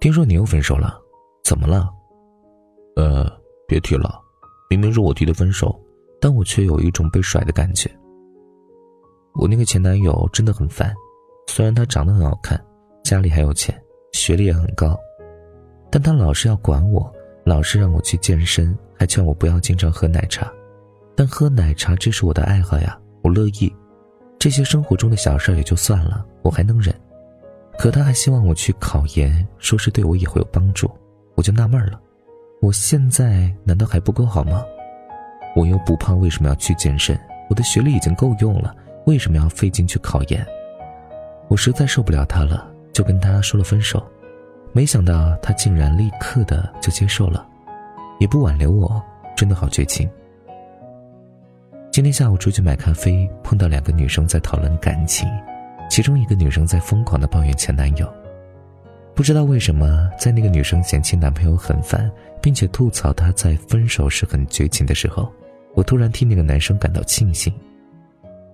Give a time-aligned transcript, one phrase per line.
[0.00, 0.96] 听说你又分手了，
[1.42, 1.90] 怎么了？
[2.94, 3.28] 呃，
[3.66, 4.20] 别提了，
[4.70, 5.76] 明明是我提的分手，
[6.20, 7.90] 但我却有一种被甩的感觉。
[9.34, 10.94] 我那个前男友真的很烦，
[11.48, 12.64] 虽然他长得很好看，
[13.02, 13.76] 家里还有钱，
[14.12, 14.96] 学历也很高，
[15.90, 17.12] 但他老是要管我，
[17.44, 20.48] 老是让我去健身，还劝我不要经常喝奶茶。
[21.16, 23.74] 但喝奶茶这是我的爱好呀，我乐意。
[24.38, 26.94] 这些生活中的小事也就算了，我还能忍。
[27.78, 30.90] 可他还希望我去考研，说是对我也会有帮助，
[31.36, 32.00] 我就纳闷了。
[32.60, 34.64] 我现在难道还不够好吗？
[35.54, 37.16] 我又不胖，为什么要去健身？
[37.48, 38.74] 我的学历已经够用了，
[39.06, 40.44] 为什么要费劲去考研？
[41.46, 44.04] 我实在受不了他了，就跟他说了分手。
[44.72, 47.46] 没想到他竟然立刻的就接受了，
[48.18, 49.00] 也不挽留我，
[49.36, 50.10] 真的好绝情。
[51.92, 55.28] 今天下午出去买咖啡，碰到两个女生在讨论感情，
[55.88, 58.12] 其中一个女生在疯狂的抱怨前男友。
[59.14, 65.32] 不知道为什么，在那个女生嫌弃男朋友很烦，并且吐槽他在分手时很绝情的时候，
[65.74, 67.52] 我突然替那个男生感到庆幸。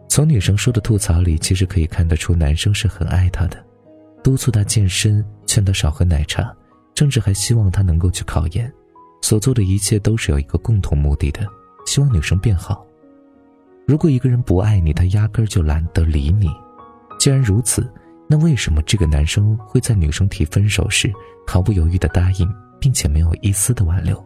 [0.08, 3.62] 从女生说的吐槽里，其实可以看得出男生是很爱她的，
[4.23, 6.51] 督促她健身，劝她少喝奶茶，
[6.95, 8.73] 甚至还希望她能够去考研。
[9.20, 11.47] 所做的一切都是有一个共同目的的，
[11.84, 12.86] 希望女生变好。
[13.86, 16.51] 如果一个人不爱你，他压根儿就懒得理你。
[17.25, 17.91] 既然如此，
[18.28, 21.11] 那为什么这个男生会在女生提分手时
[21.47, 22.47] 毫不犹豫的答应，
[22.78, 24.22] 并且没有一丝的挽留？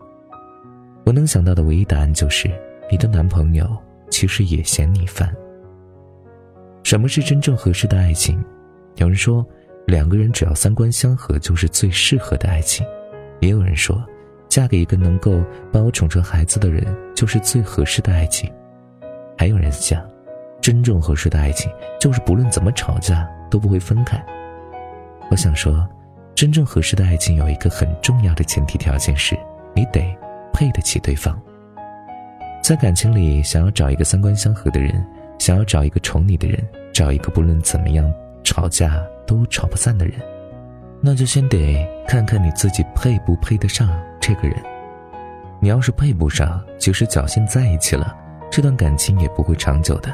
[1.05, 2.51] 我能想到的唯一答案就是，
[2.91, 3.71] 你的男朋友
[4.11, 5.33] 其实也嫌你烦。
[6.83, 8.45] 什么是真正合适的爱情？
[8.97, 9.47] 有人说，
[9.87, 12.85] 两个人只要三观相合就是最适合的爱情；
[13.39, 14.05] 也有人说，
[14.49, 18.53] 嫁给一个能够把我宠成孩子的人就是最合适的爱情。
[19.37, 20.05] 还有人想，
[20.61, 21.71] 真正合适的爱情
[22.01, 24.23] 就是不论怎么吵架都不会分开。
[25.31, 25.89] 我想说，
[26.35, 29.39] 真正合适的爱情有一个很重要的前提条件是，
[29.75, 30.17] 你得
[30.53, 31.41] 配得起对方。
[32.63, 35.07] 在感情里，想要找一个三观相合的人。
[35.39, 36.59] 想要找一个宠你的人，
[36.93, 40.15] 找一个不论怎么样吵架都吵不散的人，
[41.01, 43.89] 那就先得看看你自己配不配得上
[44.21, 44.57] 这个人。
[45.61, 48.17] 你要是配不上，即使侥幸在一起了，
[48.51, 50.13] 这段感情也不会长久的。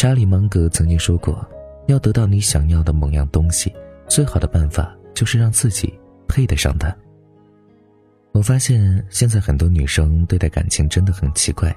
[0.00, 1.44] 查理芒格曾经说过，
[1.88, 3.74] 要得到你想要的某样东西，
[4.06, 5.92] 最好的办法就是让自己
[6.28, 6.96] 配得上它。
[8.30, 11.74] 我发现现在很多女生对待感情真的很奇怪。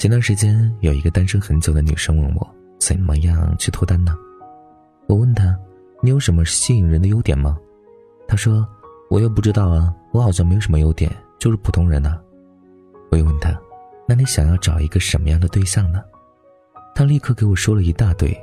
[0.00, 4.18] 前段时间有一个单身很久的女生问我，怎么样去脱单呢？
[5.06, 5.56] 我问她，
[6.02, 7.56] 你有什么吸引人的优点吗？
[8.26, 8.66] 她说，
[9.08, 12.20] 我又不知道啊，我好像没有什么优点，就是普通人呢。
[13.12, 13.56] 我又问她，
[14.08, 16.02] 那你想要找一个什么样的对象呢？
[16.98, 18.36] 他立刻给我说了一大堆，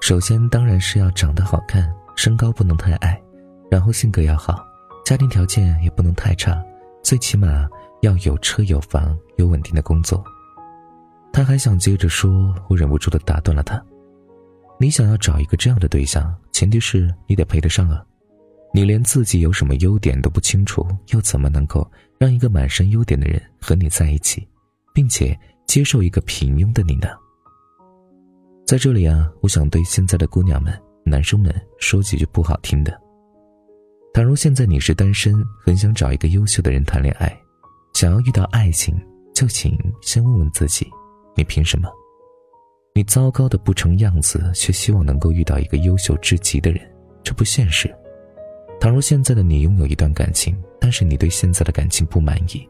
[0.00, 3.22] 首先当然是要长得好看，身高不能太矮，
[3.70, 4.64] 然后性格要好，
[5.04, 6.58] 家庭条件也不能太差，
[7.02, 7.68] 最起码
[8.00, 10.24] 要有车有房有稳定的工作。
[11.34, 13.78] 他还想接着说，我忍不住的打断了他。
[14.80, 18.02] 你想要找一个这样的对象，前提是你得配得上啊。
[18.72, 21.86] 你连自己有什么优点都不清楚，又怎么能够
[22.16, 24.48] 让一个满身优点的人和你在一起，
[24.94, 27.08] 并且接受一个平庸的你呢？
[28.72, 30.72] 在这里啊，我想对现在的姑娘们、
[31.04, 32.98] 男生们说几句不好听的。
[34.14, 37.38] 倘若现在你是单身，很想找一个优秀的人谈恋爱，
[37.92, 38.98] 想要遇到爱情，
[39.34, 40.90] 就请先问问自己。
[41.36, 41.90] 你凭什么？
[42.94, 46.80] 你糟糕的不成样子，却希望能够遇到一个优秀至极的人，
[47.22, 47.94] 这不现实。
[48.80, 52.66] 倘若现在的你拥有一段感情，但是你对现在的感情不满意，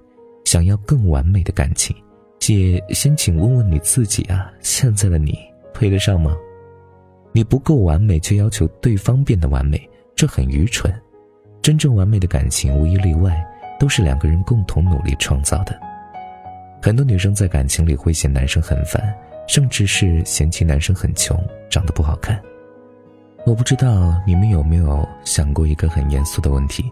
[0.46, 1.94] 想要更完美的感情，
[2.40, 5.38] 姐先请问问你自己啊，现在的你
[5.72, 6.36] 配得上吗？
[7.32, 10.92] 你不够完美，却要求对方变得完美，这很愚蠢。
[11.62, 13.42] 真正完美的感情，无一例外，
[13.78, 15.78] 都是两个人共同努力创造的。
[16.82, 19.02] 很多女生在感情里会嫌男生很烦，
[19.46, 22.40] 甚至是嫌弃男生很穷，长得不好看。
[23.46, 26.84] 我不知道你们有没有想过一个很严肃的问题：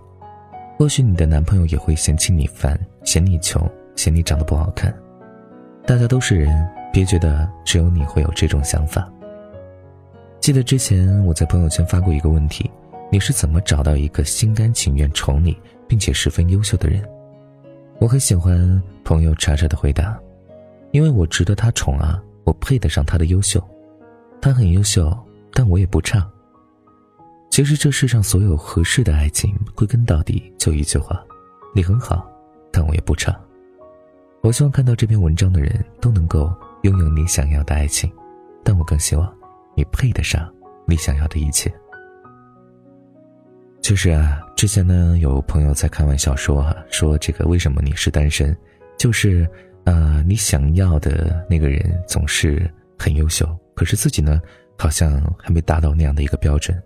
[0.78, 4.94] 或许你的男朋友也会嫌弃你烦，嫌你穷，嫌你长得不好看。
[5.87, 9.10] 大家都是人，别觉得只有你会有这种想法。
[10.40, 12.70] 记得之前我在朋友圈发过一个问题：
[13.10, 15.56] 你是怎么找到一个心甘情愿宠你，
[15.87, 17.02] 并且十分优秀的人？
[17.98, 20.19] 我很喜欢朋友查查的回答，
[20.90, 23.62] 因为我值得他宠啊，我配得上他的优秀。
[24.40, 25.14] 他很优秀，
[25.52, 26.26] 但我也不差。
[27.50, 31.22] 其实这世上所有合适的爱情，归根到底就一句话：
[31.75, 32.26] 你很好，
[32.72, 33.38] 但我也不差。
[34.40, 36.50] 我希望看到这篇文章的人都能够
[36.82, 38.11] 拥有你想要的爱情，
[38.65, 39.32] 但我更希望
[39.77, 40.53] 你配得上
[40.87, 41.73] 你想要的一切。
[43.82, 48.56] 就是啊，之前呢有朋友在开玩笑说哈，说这个为什么你是单身，
[48.99, 49.49] 就是
[49.85, 54.41] 呃你想要的那个人总是很优秀，可是自己呢
[54.79, 56.81] 好像还没达到那样的一个标准，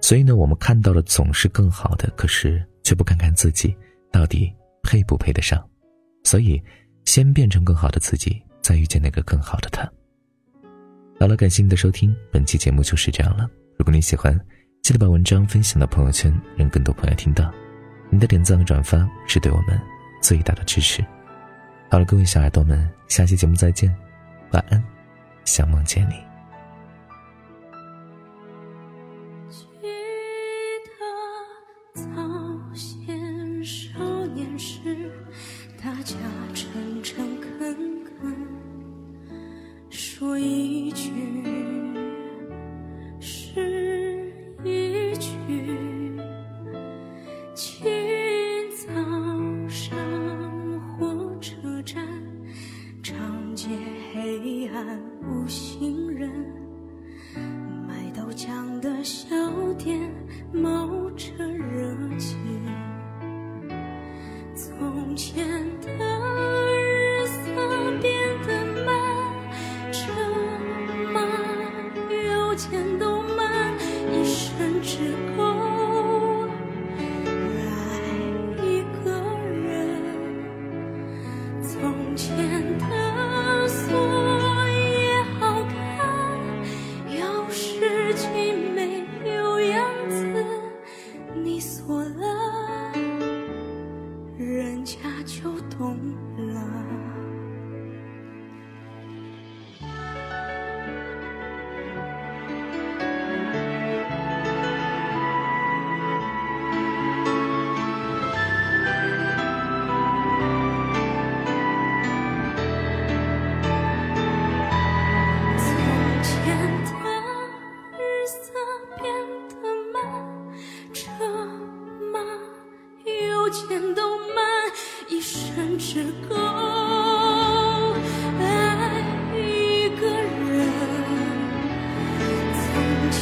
[0.00, 3.74] 所以呢我们看到的总是更好的，可是却不看看自己
[4.10, 4.52] 到底
[4.82, 5.64] 配不配得上，
[6.24, 6.60] 所以
[7.04, 9.82] 先变成更好的自己，再遇见那个更好的他。
[11.18, 13.48] 好了，感谢你的收听，本期节目就是这样了。
[13.76, 14.38] 如果你喜欢。
[14.82, 17.52] 记得把文章分享到朋友圈，让更多朋友听到。
[18.08, 19.78] 你的点赞和转发是对我们
[20.22, 21.04] 最大的支持。
[21.90, 23.94] 好了，各位小耳朵们，下期节目再见，
[24.52, 24.82] 晚安，
[25.44, 26.14] 想梦见你。
[82.10, 82.99] 眼前的。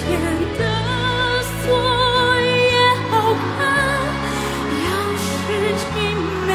[0.09, 0.63] 别的
[1.61, 1.65] 锁
[2.41, 2.77] 也
[3.11, 3.13] 好
[3.59, 3.59] 看
[4.85, 4.89] 钥
[5.21, 5.47] 匙
[5.93, 5.97] 精
[6.47, 6.51] 美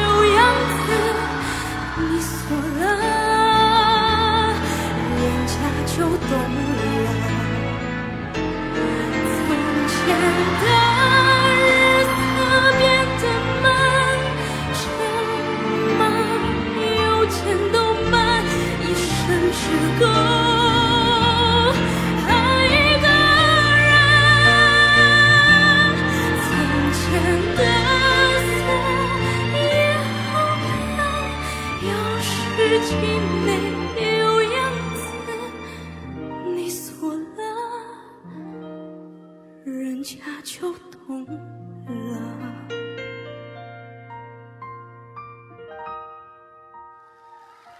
[0.00, 0.04] 有
[0.34, 0.38] 样
[0.82, 0.88] 子
[1.98, 2.34] 你锁
[2.80, 2.82] 了
[5.18, 5.52] 脸颊
[5.86, 6.76] 就懂了。
[9.32, 9.38] 从
[9.88, 9.96] 前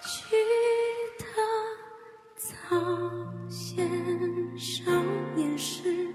[0.06, 0.22] 记
[1.18, 1.24] 得
[2.36, 2.48] 早
[3.48, 3.90] 先
[4.56, 4.84] 少
[5.34, 6.06] 年时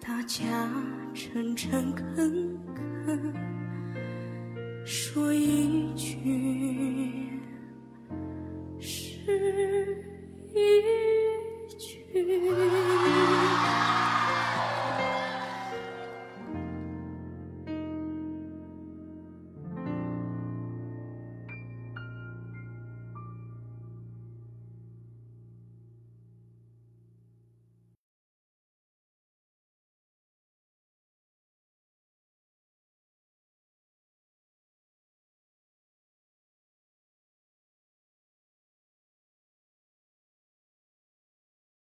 [0.00, 0.46] 大家
[1.12, 2.47] 诚诚恳